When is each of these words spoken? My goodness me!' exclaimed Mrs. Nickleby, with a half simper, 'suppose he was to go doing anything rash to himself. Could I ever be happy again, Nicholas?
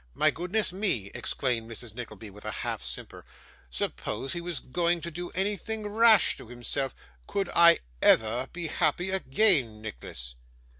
My 0.15 0.31
goodness 0.31 0.73
me!' 0.73 1.11
exclaimed 1.13 1.69
Mrs. 1.69 1.93
Nickleby, 1.93 2.31
with 2.31 2.43
a 2.43 2.49
half 2.65 2.81
simper, 2.81 3.23
'suppose 3.69 4.33
he 4.33 4.41
was 4.41 4.59
to 4.59 4.65
go 4.65 4.95
doing 4.99 5.31
anything 5.35 5.85
rash 5.85 6.35
to 6.37 6.47
himself. 6.47 6.95
Could 7.27 7.49
I 7.49 7.77
ever 8.01 8.49
be 8.51 8.65
happy 8.65 9.11
again, 9.11 9.79
Nicholas? 9.79 10.33